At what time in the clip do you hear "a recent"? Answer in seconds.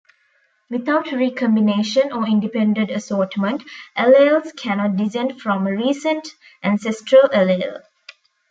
5.67-6.27